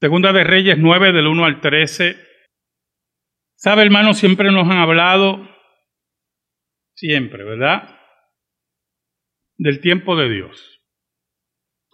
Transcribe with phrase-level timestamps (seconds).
[0.00, 2.16] Segunda de Reyes 9 del 1 al 13.
[3.56, 5.48] Sabe, hermano, siempre nos han hablado,
[6.94, 7.98] siempre, ¿verdad?
[9.56, 10.80] Del tiempo de Dios.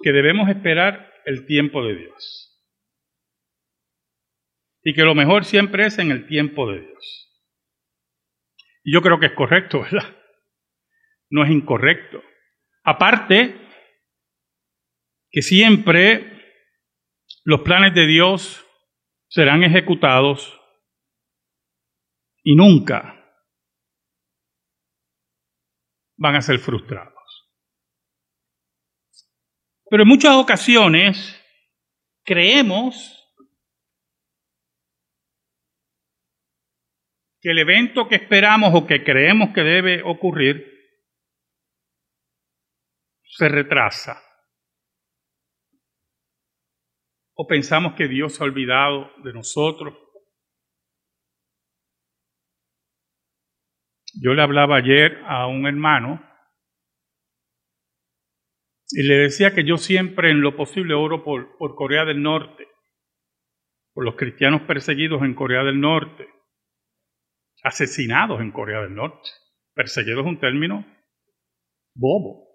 [0.03, 2.47] Que debemos esperar el tiempo de Dios.
[4.83, 7.31] Y que lo mejor siempre es en el tiempo de Dios.
[8.83, 10.17] Y yo creo que es correcto, ¿verdad?
[11.29, 12.23] No es incorrecto.
[12.83, 13.55] Aparte,
[15.31, 16.30] que siempre
[17.51, 18.65] los planes de Dios
[19.29, 20.57] serán ejecutados
[22.45, 23.17] y nunca
[26.17, 27.13] van a ser frustrados.
[29.91, 31.45] Pero en muchas ocasiones
[32.25, 33.17] creemos
[37.41, 40.73] que el evento que esperamos o que creemos que debe ocurrir
[43.25, 44.30] se retrasa.
[47.43, 49.97] O pensamos que Dios se ha olvidado de nosotros.
[54.21, 56.23] Yo le hablaba ayer a un hermano
[58.91, 62.69] y le decía que yo siempre en lo posible oro por, por Corea del Norte,
[63.95, 66.29] por los cristianos perseguidos en Corea del Norte
[67.63, 69.31] asesinados en Corea del Norte.
[69.73, 70.85] Perseguidos es un término
[71.95, 72.50] bobo.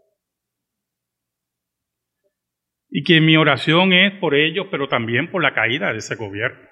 [2.97, 6.65] Y que mi oración es por ellos, pero también por la caída de ese gobierno.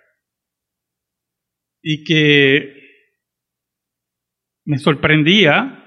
[1.82, 2.82] Y que
[4.64, 5.84] me sorprendía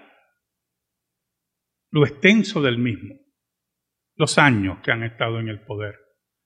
[1.90, 3.14] lo extenso del mismo,
[4.16, 5.94] los años que han estado en el poder.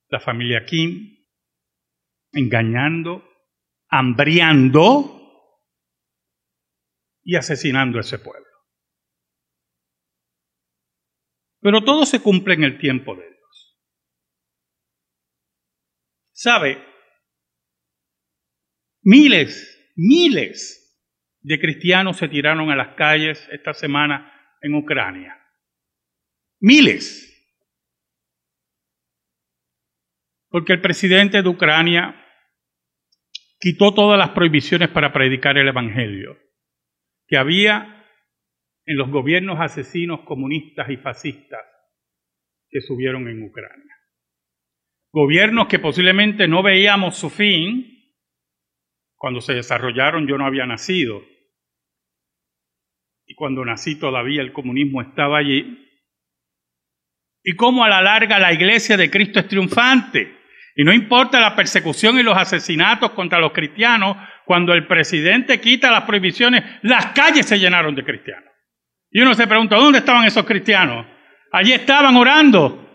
[0.07, 1.27] La familia Kim
[2.31, 3.29] engañando,
[3.89, 5.51] hambriando
[7.25, 8.47] y asesinando a ese pueblo.
[11.61, 13.40] Pero todo se cumple en el tiempo de Dios.
[16.41, 16.83] ¿Sabe?
[19.03, 20.99] Miles, miles
[21.43, 25.39] de cristianos se tiraron a las calles esta semana en Ucrania.
[26.61, 27.27] Miles.
[30.49, 32.25] Porque el presidente de Ucrania
[33.59, 36.39] quitó todas las prohibiciones para predicar el Evangelio
[37.27, 38.07] que había
[38.87, 41.61] en los gobiernos asesinos comunistas y fascistas
[42.71, 43.90] que subieron en Ucrania.
[45.13, 47.87] Gobiernos que posiblemente no veíamos su fin.
[49.17, 51.23] Cuando se desarrollaron yo no había nacido.
[53.27, 55.87] Y cuando nací todavía el comunismo estaba allí.
[57.43, 60.37] Y cómo a la larga la iglesia de Cristo es triunfante.
[60.77, 65.91] Y no importa la persecución y los asesinatos contra los cristianos, cuando el presidente quita
[65.91, 68.51] las prohibiciones, las calles se llenaron de cristianos.
[69.11, 71.07] Y uno se pregunta, ¿dónde estaban esos cristianos?
[71.53, 72.90] Allí estaban orando,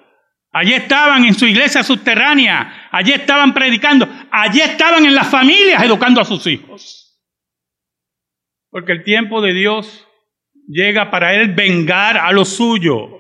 [0.56, 6.22] allí estaban en su iglesia subterránea, allí estaban predicando, allí estaban en las familias educando
[6.22, 7.22] a sus hijos.
[8.70, 10.08] Porque el tiempo de Dios
[10.66, 13.12] llega para Él vengar a los suyos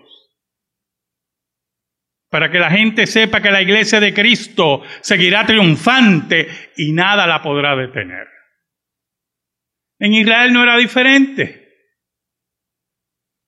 [2.30, 7.42] para que la gente sepa que la iglesia de Cristo seguirá triunfante y nada la
[7.42, 8.28] podrá detener.
[10.00, 11.66] En Israel no era diferente.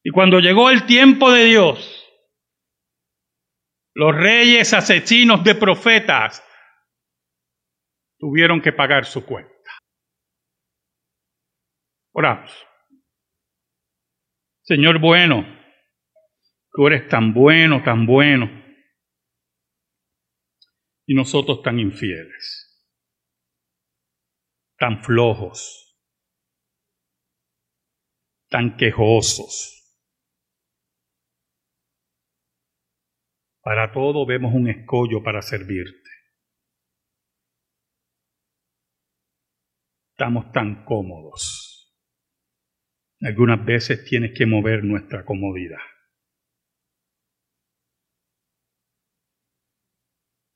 [0.03, 1.96] Y cuando llegó el tiempo de Dios,
[3.97, 6.43] los reyes asesinos de profetas
[8.19, 9.71] tuvieron que pagar su cuenta.
[12.13, 12.51] Oramos.
[14.61, 15.43] Señor bueno,
[16.73, 18.45] tú eres tan bueno, tan bueno
[21.07, 22.87] y nosotros tan infieles,
[24.77, 25.97] tan flojos,
[28.47, 29.76] tan quejosos.
[33.67, 36.09] Para todo vemos un escollo para servirte.
[40.11, 41.93] Estamos tan cómodos.
[43.19, 45.81] Algunas veces tienes que mover nuestra comodidad.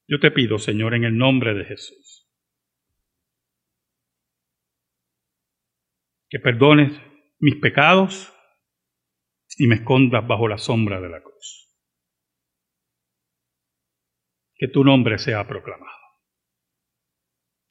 [0.08, 2.32] Yo te pido, Señor, en el nombre de Jesús,
[6.30, 6.94] que perdones
[7.40, 8.34] mis pecados
[9.58, 11.71] y me escondas bajo la sombra de la cruz.
[14.62, 15.98] Que tu nombre sea proclamado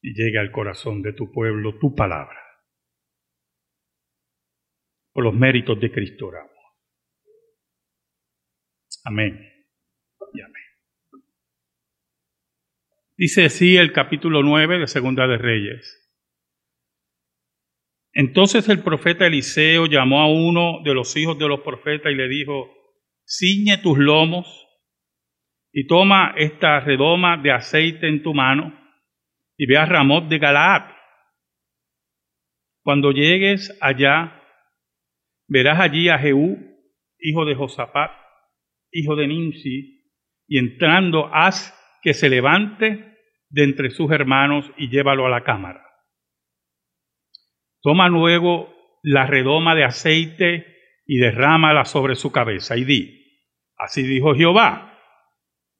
[0.01, 2.37] y llegue al corazón de tu pueblo tu palabra.
[5.13, 6.51] Por los méritos de Cristo oramos.
[9.05, 9.39] Amén
[10.33, 11.23] y amén.
[13.15, 15.97] Dice así el capítulo 9 de Segunda de Reyes.
[18.11, 22.27] Entonces el profeta Eliseo llamó a uno de los hijos de los profetas y le
[22.27, 22.69] dijo,
[23.25, 24.60] ciñe tus lomos
[25.71, 28.73] y toma esta redoma de aceite en tu mano
[29.57, 30.91] y ve a Ramot de Galaad.
[32.83, 34.41] Cuando llegues allá,
[35.47, 36.57] verás allí a Jehú,
[37.19, 38.11] hijo de Josafat,
[38.91, 40.01] hijo de Nimsi,
[40.47, 43.15] y entrando haz que se levante
[43.49, 45.85] de entre sus hermanos y llévalo a la cámara.
[47.81, 50.65] Toma luego la redoma de aceite
[51.05, 53.41] y derrámala sobre su cabeza y di,
[53.77, 54.90] así dijo Jehová,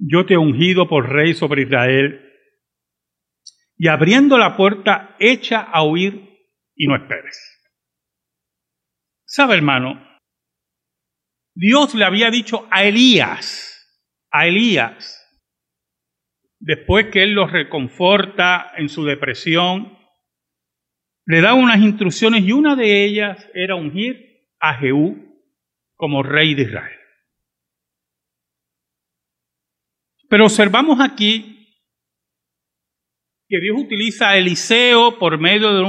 [0.04, 2.28] yo te he ungido por rey sobre Israel,
[3.78, 6.40] y abriendo la puerta, echa a huir
[6.76, 7.40] y no esperes.
[9.26, 10.08] ¿Sabe, hermano?
[11.56, 13.88] Dios le había dicho a Elías,
[14.32, 15.18] a Elías,
[16.60, 19.98] después que él lo reconforta en su depresión,
[21.26, 25.40] le da unas instrucciones y una de ellas era ungir a Jehú
[25.96, 27.01] como rey de Israel.
[30.32, 31.68] Pero observamos aquí
[33.50, 35.84] que Dios utiliza a Eliseo por medio de,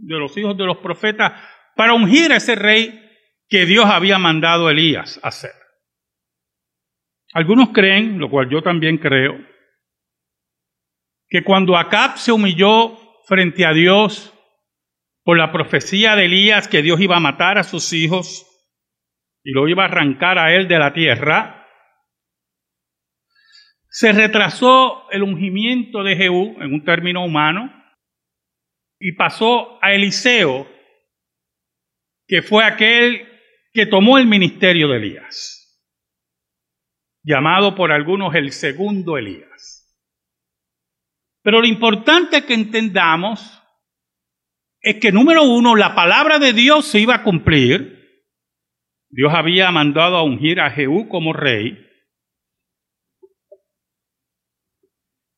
[0.00, 1.32] de los hijos de los profetas
[1.74, 3.02] para ungir a ese rey
[3.48, 5.50] que Dios había mandado a Elías hacer.
[7.32, 9.44] Algunos creen, lo cual yo también creo,
[11.26, 14.32] que cuando Acab se humilló frente a Dios
[15.24, 18.46] por la profecía de Elías que Dios iba a matar a sus hijos
[19.42, 21.63] y lo iba a arrancar a él de la tierra,
[23.94, 27.72] se retrasó el ungimiento de Jehú en un término humano
[28.98, 30.66] y pasó a Eliseo,
[32.26, 33.24] que fue aquel
[33.72, 35.80] que tomó el ministerio de Elías,
[37.22, 39.96] llamado por algunos el segundo Elías.
[41.44, 43.62] Pero lo importante que entendamos
[44.80, 48.26] es que, número uno, la palabra de Dios se iba a cumplir.
[49.08, 51.78] Dios había mandado a ungir a Jehú como rey.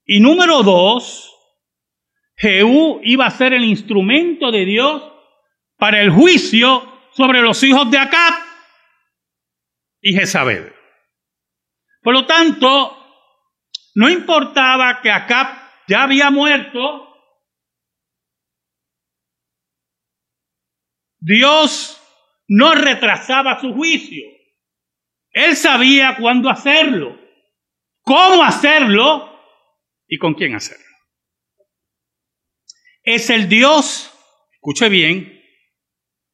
[0.06, 1.34] Y número dos,
[2.36, 5.02] Jehú iba a ser el instrumento de Dios
[5.76, 6.80] para el juicio
[7.12, 8.34] sobre los hijos de Acab
[10.00, 10.72] y Jezabel.
[12.02, 12.96] Por lo tanto,
[13.96, 15.48] no importaba que Acab
[15.88, 17.02] ya había muerto,
[21.18, 22.00] Dios
[22.46, 24.24] no retrasaba su juicio.
[25.30, 27.18] Él sabía cuándo hacerlo,
[28.02, 29.35] cómo hacerlo
[30.08, 30.84] y con quién hacerlo.
[33.02, 34.12] Es el Dios,
[34.52, 35.40] escuche bien,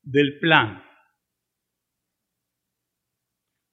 [0.03, 0.83] del plan.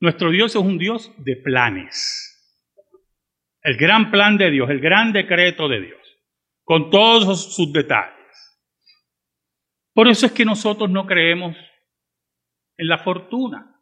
[0.02, 2.36] Nuestro Dios es un Dios de planes.
[3.62, 6.02] El gran plan de Dios, el gran decreto de Dios,
[6.64, 8.16] con todos sus detalles.
[9.94, 11.58] Por eso es que nosotros no creemos
[12.78, 13.82] en la fortuna,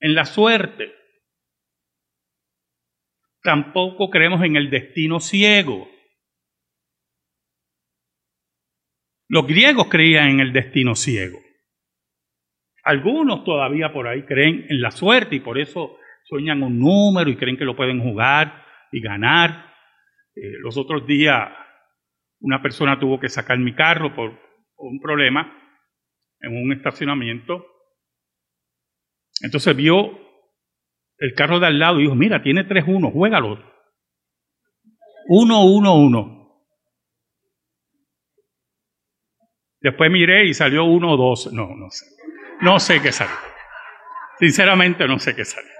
[0.00, 0.94] en la suerte,
[3.44, 5.86] Tampoco creemos en el destino ciego.
[9.28, 11.38] Los griegos creían en el destino ciego.
[12.84, 17.36] Algunos todavía por ahí creen en la suerte y por eso sueñan un número y
[17.36, 19.74] creen que lo pueden jugar y ganar.
[20.34, 21.50] Eh, los otros días
[22.40, 24.40] una persona tuvo que sacar mi carro por
[24.76, 25.54] un problema
[26.40, 27.66] en un estacionamiento.
[29.42, 30.23] Entonces vio
[31.18, 33.58] el carro de al lado y dijo, mira, tiene 3-1, juégalo.
[35.28, 36.44] 1-1-1.
[39.80, 41.52] Después miré y salió 1-2.
[41.52, 42.06] No, no sé.
[42.60, 43.36] No sé qué salió.
[44.38, 45.70] Sinceramente no sé qué salió.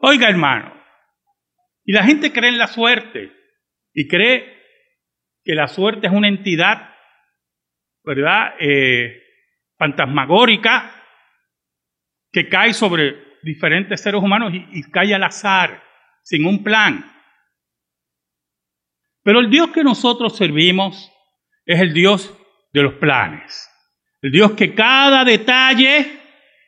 [0.00, 0.72] Oiga, hermano,
[1.84, 3.32] y la gente cree en la suerte
[3.92, 4.60] y cree
[5.44, 6.90] que la suerte es una entidad,
[8.04, 8.54] ¿verdad?
[8.58, 9.22] Eh,
[9.78, 11.01] fantasmagórica
[12.32, 15.82] que cae sobre diferentes seres humanos y, cae al azar,
[16.22, 17.12] sin un plan.
[19.22, 21.12] Pero el Dios que nosotros servimos
[21.66, 22.34] es el Dios
[22.72, 23.68] de los planes.
[24.22, 26.20] El Dios que cada detalle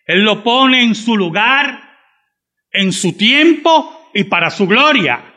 [0.06, 1.80] Él lo pone en su lugar,
[2.70, 5.34] en su tiempo y para su gloria.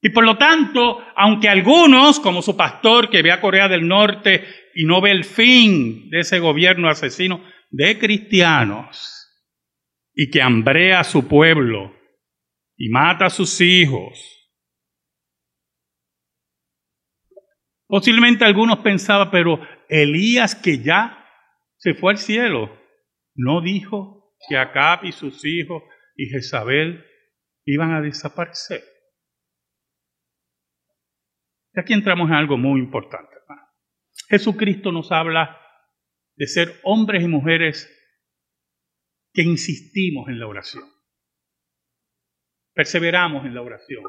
[0.00, 4.44] Y por lo tanto, aunque algunos, como su pastor que ve a Corea del Norte
[4.74, 7.40] y no ve el fin de ese gobierno asesino,
[7.72, 9.18] de cristianos
[10.14, 11.96] y que hambrea a su pueblo
[12.76, 14.28] y mata a sus hijos.
[17.86, 21.26] Posiblemente algunos pensaban, pero Elías que ya
[21.78, 22.78] se fue al cielo,
[23.34, 25.82] no dijo que Acab y sus hijos
[26.16, 27.04] y Jezabel
[27.64, 28.82] iban a desaparecer.
[31.74, 33.32] Y aquí entramos en algo muy importante.
[34.28, 35.61] Jesucristo nos habla
[36.42, 37.88] de ser hombres y mujeres
[39.32, 40.82] que insistimos en la oración.
[42.74, 44.02] Perseveramos en la oración.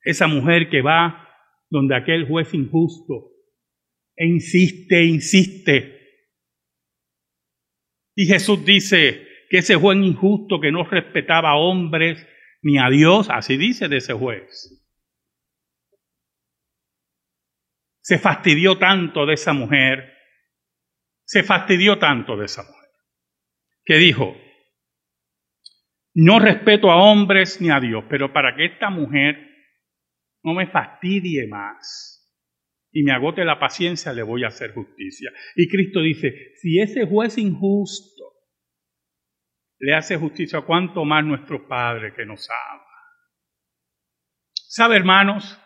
[0.00, 1.28] Esa mujer que va
[1.68, 3.32] donde aquel juez injusto
[4.16, 6.24] e insiste, insiste.
[8.14, 12.26] Y Jesús dice que ese juez injusto que no respetaba a hombres
[12.62, 14.88] ni a Dios, así dice de ese juez.
[18.00, 20.16] Se fastidió tanto de esa mujer,
[21.30, 22.90] se fastidió tanto de esa mujer,
[23.84, 24.36] que dijo,
[26.12, 29.36] no respeto a hombres ni a Dios, pero para que esta mujer
[30.42, 32.36] no me fastidie más
[32.90, 35.30] y me agote la paciencia, le voy a hacer justicia.
[35.54, 38.24] Y Cristo dice, si ese juez injusto
[39.78, 42.82] le hace justicia, ¿cuánto más nuestro Padre que nos ama?
[44.52, 45.60] ¿Sabe, hermanos?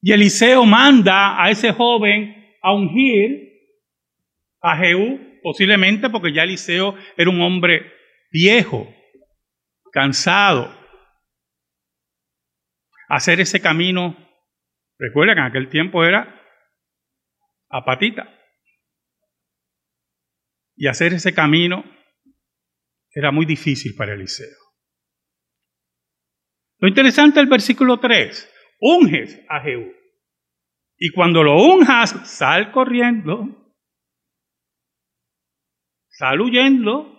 [0.00, 3.45] Y Eliseo manda a ese joven a ungir
[4.66, 7.92] a Jehú, posiblemente porque ya Eliseo era un hombre
[8.32, 8.92] viejo,
[9.92, 10.76] cansado.
[13.08, 14.16] Hacer ese camino,
[14.98, 16.42] recuerda que en aquel tiempo era
[17.70, 18.28] a patita.
[20.74, 21.84] Y hacer ese camino
[23.12, 24.58] era muy difícil para Eliseo.
[26.80, 29.92] Lo interesante del versículo 3, unges a Jehú.
[30.98, 33.65] Y cuando lo unjas, sal corriendo,
[36.16, 37.12] sal huyendo.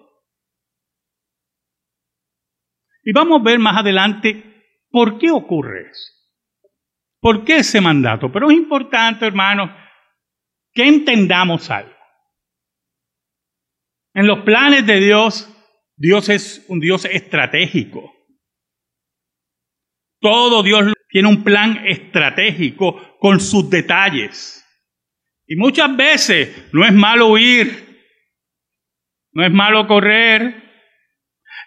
[3.03, 6.13] Y vamos a ver más adelante por qué ocurre eso.
[7.19, 8.31] ¿Por qué ese mandato?
[8.31, 9.71] Pero es importante, hermanos,
[10.73, 11.95] que entendamos algo.
[14.13, 15.49] En los planes de Dios,
[15.95, 18.13] Dios es un Dios estratégico.
[20.19, 24.63] Todo Dios tiene un plan estratégico con sus detalles.
[25.45, 27.86] Y muchas veces no es malo huir,
[29.31, 30.63] no es malo correr.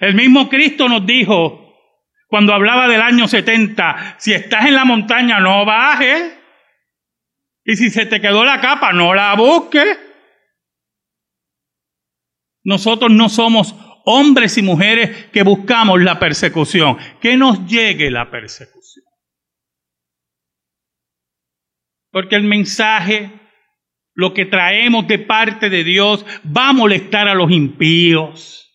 [0.00, 1.70] El mismo Cristo nos dijo
[2.30, 6.38] cuando hablaba del año 70, si estás en la montaña no bajes.
[7.64, 9.98] Y si se te quedó la capa, no la busques.
[12.62, 13.74] Nosotros no somos
[14.04, 19.04] hombres y mujeres que buscamos la persecución, que nos llegue la persecución.
[22.12, 23.39] Porque el mensaje,
[24.14, 28.70] lo que traemos de parte de Dios, va a molestar a los impíos.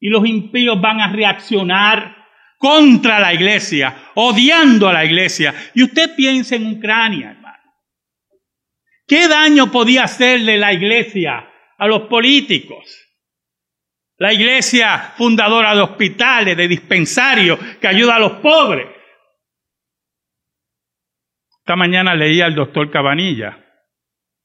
[0.00, 2.16] Y los impíos van a reaccionar
[2.58, 5.54] contra la iglesia, odiando a la iglesia.
[5.74, 7.58] Y usted piensa en Ucrania, hermano.
[9.06, 12.98] ¿Qué daño podía hacerle la iglesia a los políticos?
[14.16, 18.86] La iglesia fundadora de hospitales, de dispensarios, que ayuda a los pobres.
[21.58, 23.61] Esta mañana leía al doctor Cabanilla,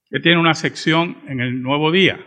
[0.09, 2.19] que tiene una sección en el Nuevo Día.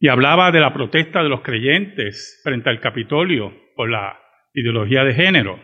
[0.00, 4.18] Y hablaba de la protesta de los creyentes frente al Capitolio por la
[4.54, 5.60] ideología de género.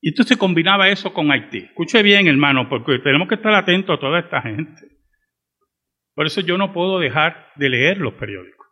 [0.00, 1.58] Y entonces combinaba eso con Haití.
[1.58, 4.80] Escuche bien, hermano, porque tenemos que estar atentos a toda esta gente.
[6.14, 8.66] Por eso yo no puedo dejar de leer los periódicos.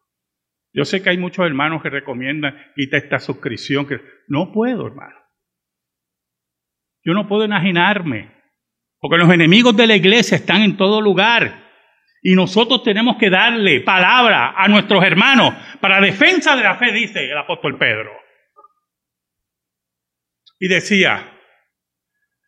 [0.72, 3.86] Yo sé que hay muchos hermanos que recomiendan quita esta suscripción.
[3.86, 4.00] Que...
[4.28, 5.16] No puedo, hermano.
[7.08, 8.30] Yo no puedo imaginarme.
[9.00, 11.66] Porque los enemigos de la iglesia están en todo lugar.
[12.20, 17.24] Y nosotros tenemos que darle palabra a nuestros hermanos para defensa de la fe, dice
[17.24, 18.12] el apóstol Pedro.
[20.58, 21.32] Y decía,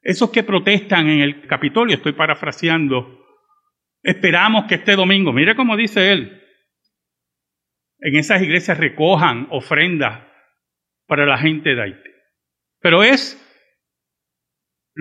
[0.02, 3.18] esos que protestan en el Capitolio, estoy parafraseando,
[4.02, 6.42] esperamos que este domingo, mire cómo dice él,
[8.00, 10.22] en esas iglesias recojan ofrendas
[11.06, 12.10] para la gente de Haití.
[12.80, 13.39] Pero es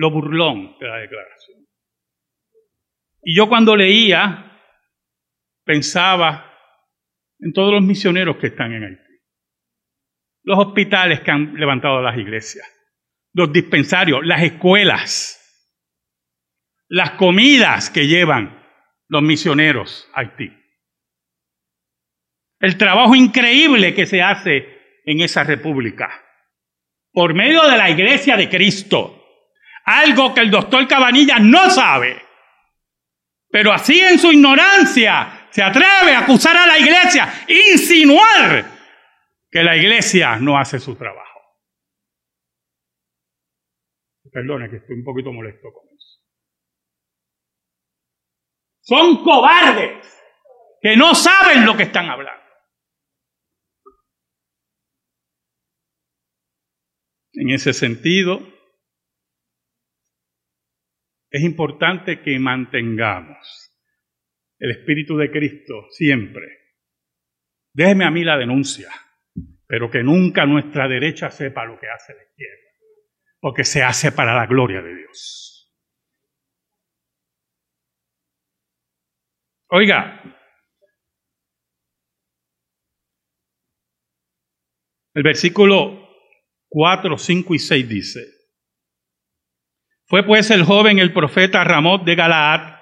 [0.00, 1.66] lo burlón de la declaración.
[3.22, 4.60] Y yo cuando leía,
[5.64, 6.52] pensaba
[7.38, 9.20] en todos los misioneros que están en Haití,
[10.42, 12.66] los hospitales que han levantado las iglesias,
[13.32, 15.36] los dispensarios, las escuelas,
[16.88, 18.66] las comidas que llevan
[19.08, 20.60] los misioneros a Haití
[22.60, 26.10] el trabajo increíble que se hace en esa república
[27.12, 29.19] por medio de la iglesia de Cristo.
[29.84, 32.22] Algo que el doctor Cabanilla no sabe.
[33.50, 38.64] Pero así en su ignorancia se atreve a acusar a la iglesia, insinuar
[39.50, 41.28] que la iglesia no hace su trabajo.
[44.32, 46.22] Perdone que estoy un poquito molesto con eso.
[48.82, 50.06] Son cobardes
[50.80, 52.40] que no saben lo que están hablando.
[57.32, 58.40] En ese sentido,
[61.30, 63.70] es importante que mantengamos
[64.58, 66.46] el Espíritu de Cristo siempre.
[67.72, 68.90] Déjeme a mí la denuncia,
[69.66, 72.68] pero que nunca nuestra derecha sepa lo que hace la izquierda,
[73.38, 75.72] porque se hace para la gloria de Dios.
[79.68, 80.20] Oiga,
[85.14, 86.08] el versículo
[86.68, 88.39] 4, 5 y 6 dice,
[90.10, 92.80] fue pues el joven el profeta Ramón de Galaad,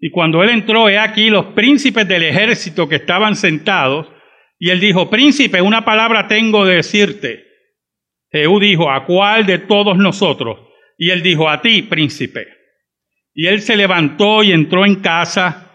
[0.00, 4.08] y cuando él entró, he aquí los príncipes del ejército que estaban sentados,
[4.58, 7.44] y él dijo, príncipe, una palabra tengo de decirte.
[8.32, 10.58] Jehú dijo, ¿a cuál de todos nosotros?
[10.98, 12.48] Y él dijo, a ti, príncipe.
[13.32, 15.70] Y él se levantó y entró en casa,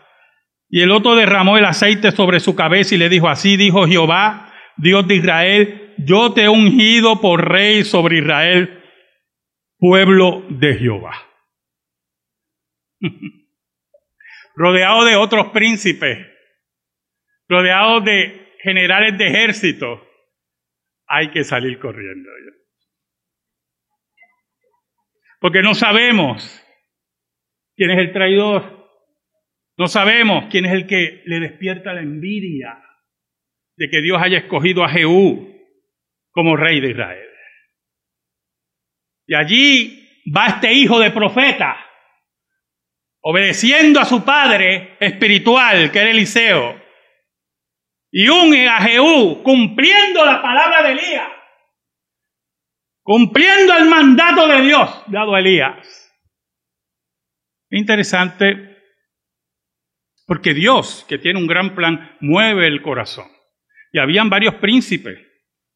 [0.69, 4.53] y el otro derramó el aceite sobre su cabeza y le dijo, así dijo Jehová,
[4.75, 8.78] Dios de Israel, yo te he ungido por rey sobre Israel
[9.79, 11.15] pueblo de Jehová.
[14.59, 16.27] rodeado de otros príncipes,
[17.47, 20.05] rodeado de generales de ejército,
[21.07, 22.29] hay que salir corriendo.
[25.39, 26.61] Porque no sabemos
[27.75, 28.77] quién es el traidor.
[29.77, 32.83] No sabemos quién es el que le despierta la envidia
[33.77, 35.57] de que Dios haya escogido a Jehú
[36.31, 37.28] como rey de Israel.
[39.29, 41.77] Y allí va este hijo de profeta,
[43.21, 46.81] obedeciendo a su padre espiritual, que era Eliseo,
[48.09, 51.27] y un a Jehú, cumpliendo la palabra de Elías,
[53.03, 56.11] cumpliendo el mandato de Dios dado a Elías.
[57.69, 58.79] Interesante,
[60.25, 63.27] porque Dios, que tiene un gran plan, mueve el corazón.
[63.93, 65.19] Y habían varios príncipes,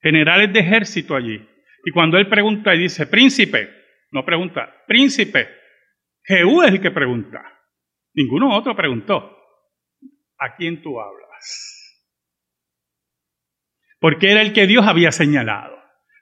[0.01, 1.47] generales de ejército allí,
[1.83, 3.69] y cuando él pregunta y dice, príncipe,
[4.11, 5.49] no pregunta, príncipe,
[6.23, 7.41] Jehú es el que pregunta.
[8.13, 9.37] Ninguno otro preguntó,
[10.37, 11.23] ¿a quién tú hablas?
[13.99, 15.77] Porque era el que Dios había señalado,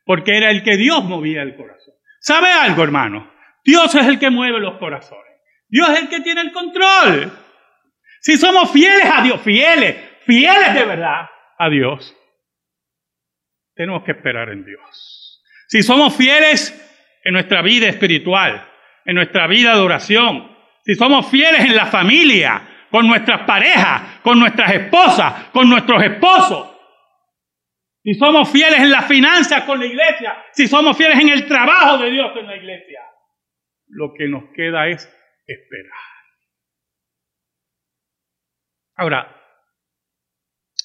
[0.06, 1.94] porque era el que Dios movía el corazón.
[2.20, 3.32] ¿Sabe algo, hermano?
[3.64, 5.34] Dios es el que mueve los corazones.
[5.68, 7.32] Dios es el que tiene el control.
[8.20, 9.96] Si somos fieles a Dios, fieles,
[10.26, 12.16] fieles de verdad a Dios,
[13.76, 15.21] tenemos que esperar en Dios.
[15.72, 16.78] Si somos fieles
[17.24, 18.70] en nuestra vida espiritual,
[19.06, 20.54] en nuestra vida de oración,
[20.84, 26.76] si somos fieles en la familia, con nuestras parejas, con nuestras esposas, con nuestros esposos,
[28.04, 32.00] si somos fieles en las finanzas con la iglesia, si somos fieles en el trabajo
[32.00, 33.00] de Dios en la iglesia,
[33.88, 35.06] lo que nos queda es
[35.48, 36.00] esperar.
[38.98, 39.42] Ahora,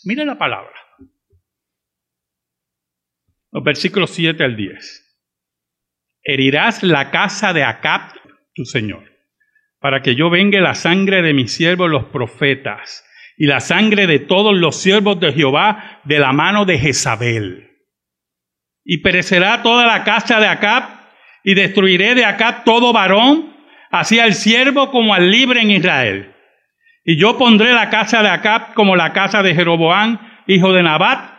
[0.05, 0.86] mire la palabra
[3.57, 5.19] los versículos 7 al 10.
[6.23, 8.13] Herirás la casa de Acab,
[8.55, 9.05] tu Señor,
[9.81, 13.03] para que yo vengue la sangre de mis siervos los profetas
[13.39, 17.71] y la sangre de todos los siervos de Jehová de la mano de Jezabel.
[18.85, 20.91] Y perecerá toda la casa de Acab
[21.43, 23.57] y destruiré de Acab todo varón,
[23.91, 26.35] así al siervo como al libre en Israel.
[27.07, 31.36] Y yo pondré la casa de Acab como la casa de Jeroboam, hijo de Nabat,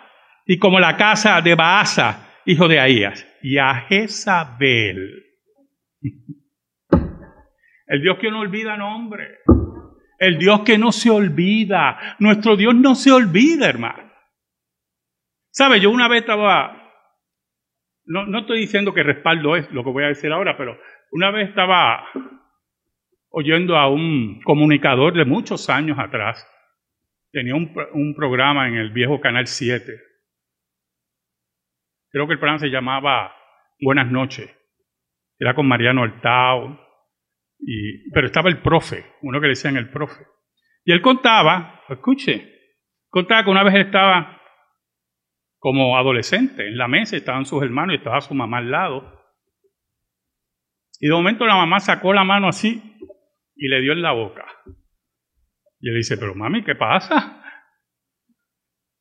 [0.48, 5.26] y como la casa de Baasa, hijo de Ahías, y a Jezabel.
[7.88, 9.40] El Dios que no olvida nombre.
[10.20, 12.16] El Dios que no se olvida.
[12.20, 14.12] Nuestro Dios no se olvida, hermano.
[15.52, 15.80] ¿Sabe?
[15.80, 16.94] Yo una vez estaba,
[18.06, 20.78] no, no estoy diciendo que respaldo es lo que voy a decir ahora, pero
[21.12, 22.06] una vez estaba
[23.30, 26.46] oyendo a un comunicador de muchos años atrás.
[27.32, 30.07] Tenía un, un programa en el viejo Canal 7
[32.18, 33.32] Creo que el programa se llamaba
[33.80, 34.50] Buenas noches.
[35.38, 36.80] Era con Mariano Altao.
[38.12, 40.26] Pero estaba el profe, uno que le decían el profe.
[40.84, 42.74] Y él contaba, escuche,
[43.10, 44.42] contaba que una vez estaba
[45.60, 49.24] como adolescente en la mesa, estaban sus hermanos y estaba su mamá al lado.
[51.00, 52.98] Y de momento la mamá sacó la mano así
[53.56, 54.44] y le dio en la boca.
[55.80, 57.44] Y él dice, pero mami, ¿qué pasa?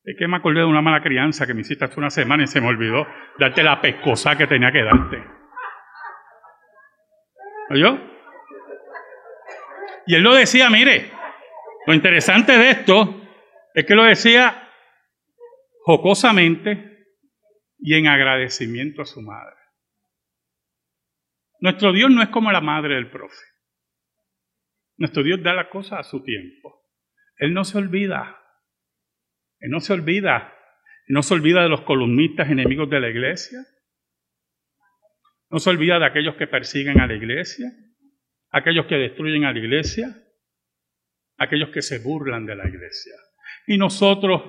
[0.07, 2.47] Es que me acordé de una mala crianza que me hiciste hace una semana y
[2.47, 3.05] se me olvidó
[3.37, 5.21] darte la pescosa que tenía que darte.
[7.71, 7.99] ¿Oyó?
[10.05, 11.11] Y él lo decía, mire,
[11.85, 13.21] lo interesante de esto
[13.73, 14.71] es que lo decía
[15.81, 17.05] jocosamente
[17.77, 19.57] y en agradecimiento a su madre.
[21.59, 23.43] Nuestro Dios no es como la madre del profe.
[24.95, 26.81] Nuestro Dios da las cosas a su tiempo.
[27.35, 28.41] Él no se olvida.
[29.59, 30.53] No se olvida,
[31.07, 33.59] no se olvida de los columnistas enemigos de la iglesia,
[35.49, 37.71] no se olvida de aquellos que persiguen a la iglesia,
[38.51, 40.15] aquellos que destruyen a la iglesia,
[41.37, 43.13] aquellos que se burlan de la iglesia.
[43.65, 44.41] Y nosotros,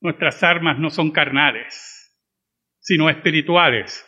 [0.00, 2.02] nuestras armas no son carnales,
[2.80, 4.06] sino espirituales.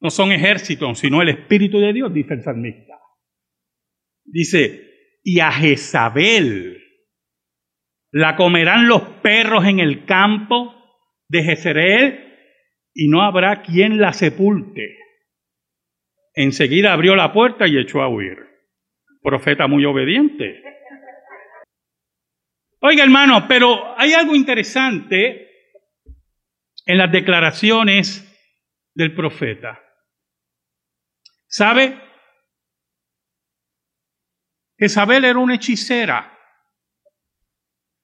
[0.00, 2.94] No son ejércitos, sino el Espíritu de Dios, dice el salmista.
[4.24, 6.81] Dice, y a Jezabel
[8.12, 10.74] la comerán los perros en el campo
[11.28, 12.32] de Jezreel
[12.94, 14.98] y no habrá quien la sepulte.
[16.34, 18.38] Enseguida abrió la puerta y echó a huir.
[19.22, 20.62] Profeta muy obediente.
[22.80, 25.48] Oiga, hermano, pero hay algo interesante
[26.84, 28.28] en las declaraciones
[28.94, 29.80] del profeta.
[31.46, 31.98] ¿Sabe?
[34.76, 36.31] Jezabel era una hechicera.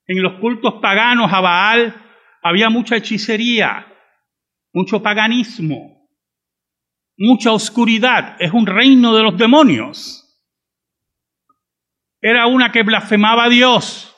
[0.08, 1.94] En los cultos paganos a Baal
[2.42, 3.86] había mucha hechicería,
[4.72, 6.08] mucho paganismo,
[7.18, 8.36] mucha oscuridad.
[8.40, 10.24] Es un reino de los demonios.
[12.22, 14.16] Era una que blasfemaba a Dios.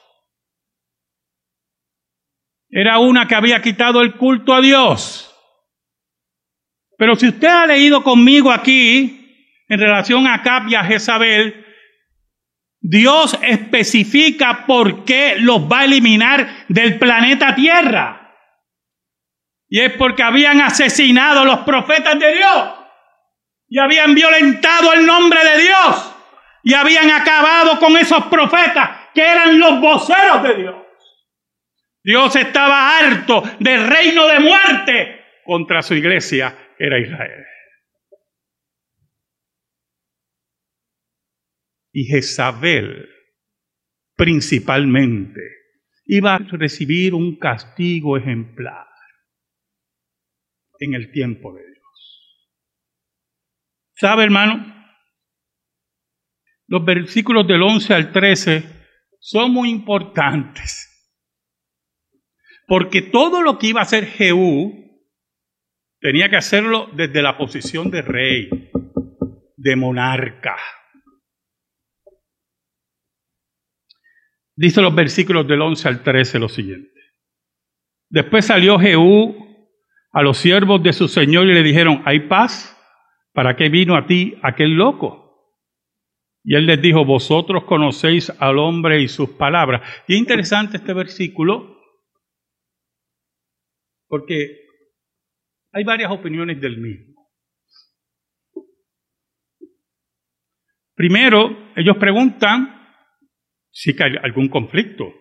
[2.70, 5.26] Era una que había quitado el culto a Dios.
[6.96, 9.16] Pero si usted ha leído conmigo aquí,
[9.68, 11.66] en relación a Cap y a Jezabel,
[12.80, 18.34] Dios especifica por qué los va a eliminar del planeta Tierra.
[19.68, 22.70] Y es porque habían asesinado a los profetas de Dios.
[23.68, 26.16] Y habían violentado el nombre de Dios.
[26.64, 30.74] Y habían acabado con esos profetas que eran los voceros de Dios.
[32.02, 37.44] Dios estaba harto del reino de muerte contra su iglesia, era Israel.
[41.92, 43.08] Y Jezabel
[44.16, 45.40] principalmente
[46.04, 48.86] iba a recibir un castigo ejemplar
[50.78, 51.76] en el tiempo de Dios.
[53.94, 54.74] ¿Sabe, hermano?
[56.66, 58.64] Los versículos del 11 al 13
[59.20, 60.86] son muy importantes.
[62.66, 64.80] Porque todo lo que iba a hacer Jehú
[66.00, 68.48] tenía que hacerlo desde la posición de rey,
[69.56, 70.56] de monarca.
[74.60, 77.00] Dice los versículos del 11 al 13 lo siguiente.
[78.10, 79.34] Después salió Jehú
[80.12, 82.76] a los siervos de su señor y le dijeron, ¿hay paz?
[83.32, 85.56] ¿Para qué vino a ti aquel loco?
[86.44, 89.80] Y él les dijo, vosotros conocéis al hombre y sus palabras.
[90.06, 91.80] Y es interesante este versículo
[94.08, 94.58] porque
[95.72, 97.30] hay varias opiniones del mismo.
[100.94, 102.79] Primero, ellos preguntan
[103.70, 105.12] si hay algún conflicto.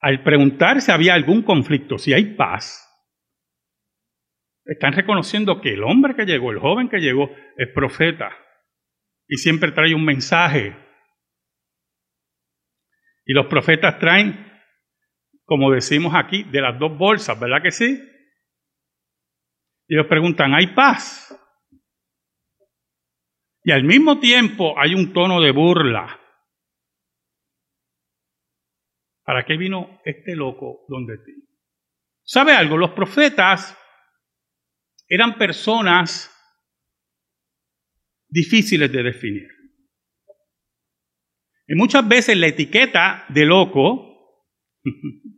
[0.00, 2.84] Al preguntar si había algún conflicto, si hay paz,
[4.64, 8.30] están reconociendo que el hombre que llegó, el joven que llegó, es profeta
[9.26, 10.76] y siempre trae un mensaje.
[13.24, 14.46] Y los profetas traen,
[15.44, 18.02] como decimos aquí, de las dos bolsas, ¿verdad que sí?
[19.88, 21.34] Y ellos preguntan, ¿hay paz?
[23.64, 26.18] Y al mismo tiempo hay un tono de burla.
[29.28, 31.34] ¿Para qué vino este loco donde ti?
[32.24, 32.78] ¿Sabe algo?
[32.78, 33.76] Los profetas
[35.06, 36.34] eran personas
[38.26, 39.48] difíciles de definir.
[41.66, 44.48] Y muchas veces la etiqueta de loco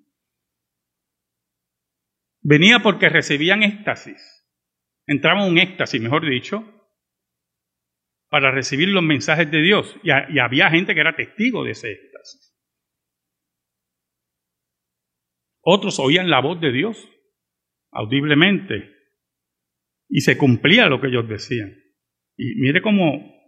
[2.43, 4.23] venía porque recibían éxtasis.
[5.05, 6.63] Entraban en un éxtasis, mejor dicho,
[8.29, 9.97] para recibir los mensajes de Dios.
[10.05, 12.51] Y, y había gente que era testigo de ese éxtasis.
[15.73, 17.09] Otros oían la voz de Dios
[17.93, 18.93] audiblemente
[20.09, 21.73] y se cumplía lo que ellos decían.
[22.37, 23.41] Y mire cómo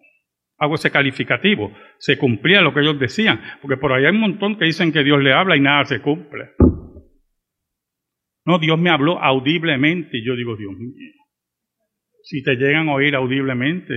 [0.56, 4.56] hago ese calificativo, se cumplía lo que ellos decían, porque por ahí hay un montón
[4.56, 6.50] que dicen que Dios le habla y nada se cumple.
[8.46, 11.12] No, Dios me habló audiblemente y yo digo, Dios mío,
[12.22, 13.94] si te llegan a oír audiblemente,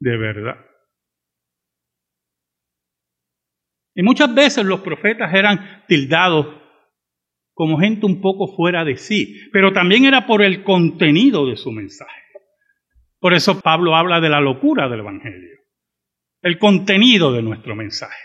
[0.00, 0.58] de verdad.
[3.94, 6.59] Y muchas veces los profetas eran tildados
[7.60, 11.70] como gente un poco fuera de sí, pero también era por el contenido de su
[11.70, 12.22] mensaje.
[13.18, 15.58] Por eso Pablo habla de la locura del Evangelio,
[16.40, 18.16] el contenido de nuestro mensaje.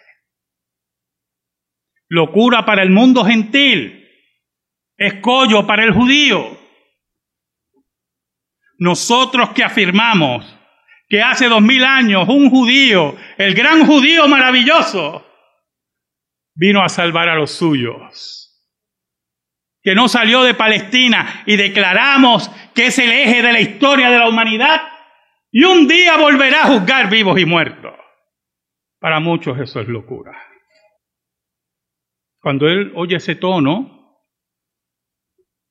[2.08, 4.08] Locura para el mundo gentil,
[4.96, 6.58] escollo para el judío.
[8.78, 10.46] Nosotros que afirmamos
[11.10, 15.28] que hace dos mil años un judío, el gran judío maravilloso,
[16.54, 18.45] vino a salvar a los suyos
[19.86, 24.18] que no salió de Palestina y declaramos que es el eje de la historia de
[24.18, 24.82] la humanidad
[25.52, 27.94] Y un día volverá a juzgar vivos y muertos.
[29.00, 30.36] Para muchos eso es locura.
[32.40, 34.20] Cuando él oye ese tono,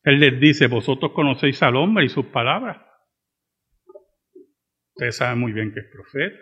[0.04, 2.80] él les dice, vosotros conocéis al hombre y sus palabras.
[4.94, 6.38] Ustedes saben muy bien que es profeta.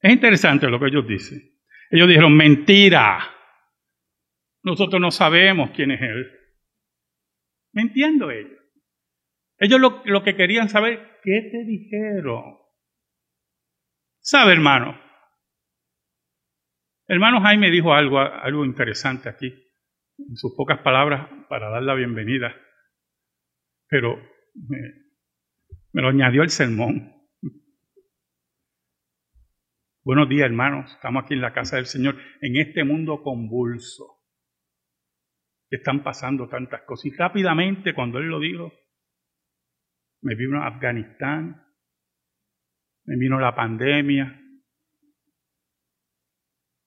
[0.00, 1.40] Es interesante lo que ellos dicen.
[1.90, 3.37] Ellos dijeron, mentira.
[4.62, 6.30] Nosotros no sabemos quién es Él.
[7.72, 8.58] ¿Me entiendo ellos?
[9.58, 12.58] Ellos lo, lo que querían saber, ¿qué te dijeron?
[14.20, 15.00] ¿Sabe, hermano?
[17.06, 19.46] Hermano Jaime dijo algo, algo interesante aquí,
[20.18, 22.54] en sus pocas palabras, para dar la bienvenida,
[23.88, 24.16] pero
[24.54, 24.78] me,
[25.92, 27.14] me lo añadió el sermón.
[30.04, 30.92] Buenos días, hermanos.
[30.92, 34.17] Estamos aquí en la casa del Señor, en este mundo convulso
[35.76, 37.06] están pasando tantas cosas.
[37.06, 38.72] Y rápidamente, cuando él lo dijo,
[40.22, 41.64] me vino Afganistán,
[43.04, 44.40] me vino la pandemia,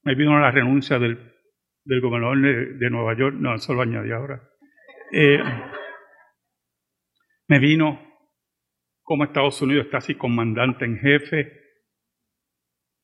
[0.04, 1.34] me vino la renuncia del,
[1.84, 2.42] del gobernador
[2.78, 4.42] de, Nueva York, no, eso lo añadí ahora.
[5.12, 5.40] Eh,
[7.48, 8.12] me vino
[9.02, 11.60] como Estados Unidos está así comandante en jefe,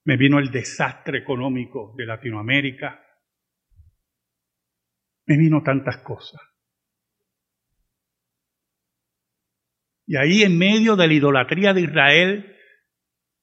[0.06, 3.04] me vino el desastre económico de Latinoamérica,
[5.28, 6.42] me vino tantas cosas.
[10.08, 12.56] Y ahí en medio de la idolatría de Israel,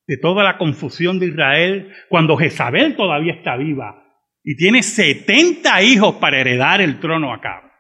[0.07, 4.03] de toda la confusión de Israel, cuando Jezabel todavía está viva
[4.43, 7.71] y tiene 70 hijos para heredar el trono acá.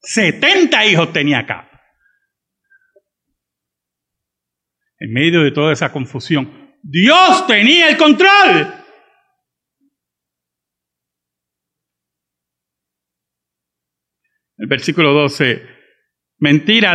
[0.00, 1.70] 70 hijos tenía acá.
[4.98, 8.79] En medio de toda esa confusión, Dios tenía el control.
[14.60, 15.62] El versículo 12,
[16.38, 16.94] mentira,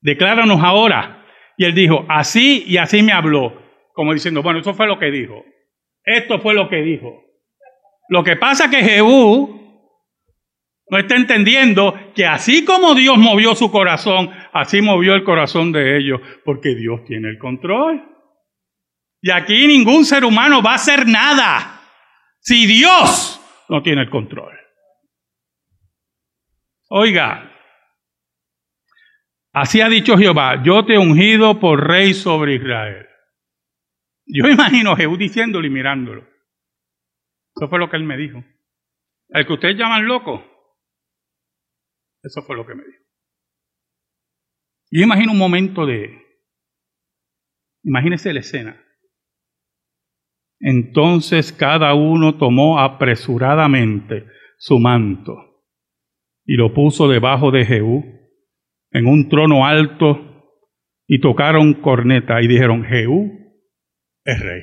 [0.00, 1.26] decláranos ahora.
[1.58, 3.52] Y él dijo, así y así me habló,
[3.92, 5.44] como diciendo, bueno, eso fue lo que dijo.
[6.04, 7.22] Esto fue lo que dijo.
[8.08, 9.60] Lo que pasa que Jehú
[10.88, 15.98] no está entendiendo que así como Dios movió su corazón, así movió el corazón de
[15.98, 18.02] ellos, porque Dios tiene el control.
[19.20, 21.82] Y aquí ningún ser humano va a hacer nada
[22.40, 24.61] si Dios no tiene el control.
[26.94, 27.50] Oiga,
[29.54, 33.06] así ha dicho Jehová, yo te he ungido por rey sobre Israel.
[34.26, 36.28] Yo imagino a Jehú diciéndolo y mirándolo.
[37.56, 38.44] Eso fue lo que él me dijo.
[39.30, 40.44] El que ustedes llaman loco,
[42.22, 43.02] eso fue lo que me dijo.
[44.90, 46.22] Yo imagino un momento de,
[47.84, 48.84] imagínese la escena.
[50.60, 54.26] Entonces cada uno tomó apresuradamente
[54.58, 55.51] su manto
[56.44, 58.04] y lo puso debajo de Jehú
[58.90, 60.60] en un trono alto
[61.06, 63.30] y tocaron corneta y dijeron, Jehú
[64.24, 64.62] es rey.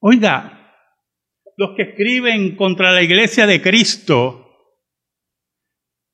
[0.00, 0.74] Oiga,
[1.56, 4.38] los que escriben contra la iglesia de Cristo,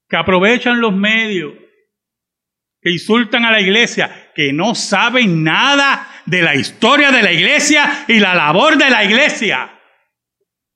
[0.09, 1.55] que aprovechan los medios,
[2.81, 8.05] que insultan a la iglesia, que no saben nada de la historia de la iglesia
[8.09, 9.78] y la labor de la iglesia.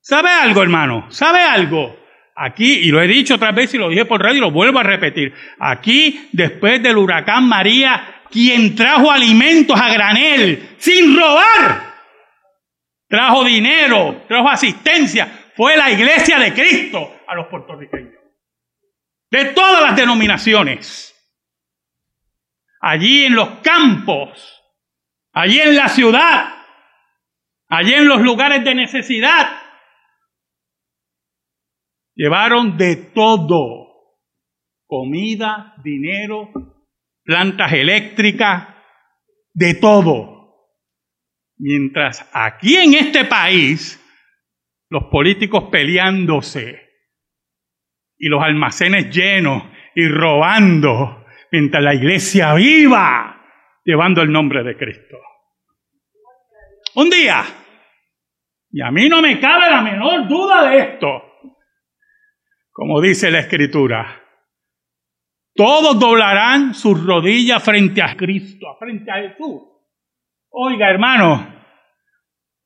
[0.02, 1.06] ¿Sabe algo, hermano?
[1.10, 1.96] ¿Sabe algo?
[2.34, 4.80] Aquí, y lo he dicho otras veces y lo dije por radio y lo vuelvo
[4.80, 5.32] a repetir.
[5.60, 11.94] Aquí, después del huracán María, quien trajo alimentos a granel sin robar,
[13.06, 18.20] trajo dinero, trajo asistencia, fue la iglesia de Cristo a los puertorriqueños.
[19.30, 21.14] De todas las denominaciones.
[22.80, 24.60] Allí en los campos,
[25.32, 26.54] allí en la ciudad,
[27.68, 29.61] allí en los lugares de necesidad,
[32.22, 33.88] Llevaron de todo.
[34.86, 36.52] Comida, dinero,
[37.24, 38.68] plantas eléctricas,
[39.52, 40.68] de todo.
[41.58, 44.00] Mientras aquí en este país,
[44.88, 46.90] los políticos peleándose
[48.16, 49.64] y los almacenes llenos
[49.96, 53.48] y robando, mientras la iglesia viva,
[53.84, 55.16] llevando el nombre de Cristo.
[56.94, 57.42] Un día,
[58.70, 61.31] y a mí no me cabe la menor duda de esto,
[62.72, 64.20] como dice la escritura.
[65.54, 69.62] Todos doblarán sus rodillas frente a Cristo, frente a Jesús.
[70.50, 71.54] Oiga, hermano,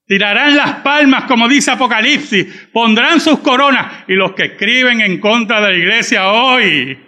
[0.06, 5.60] tirarán las palmas, como dice Apocalipsis, pondrán sus coronas y los que escriben en contra
[5.60, 7.06] de la iglesia hoy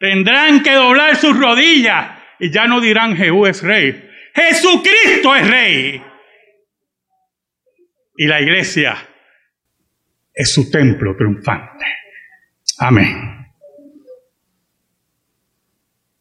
[0.00, 4.08] tendrán que doblar sus rodillas y ya no dirán Jehú es rey.
[4.34, 6.02] Jesucristo es rey.
[8.16, 8.96] Y la iglesia
[10.32, 11.99] es su templo triunfante.
[12.82, 13.46] Amén.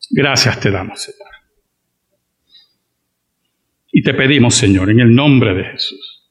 [0.09, 1.29] Gracias te damos, Señor.
[3.93, 6.29] Y te pedimos, Señor, en el nombre de Jesús,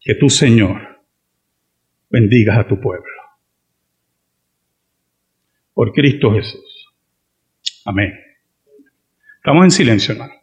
[0.00, 1.04] que tú, Señor,
[2.08, 3.10] bendigas a tu pueblo.
[5.74, 6.94] Por Cristo Jesús.
[7.84, 8.12] Amén.
[9.36, 10.39] Estamos en silencio, hermano.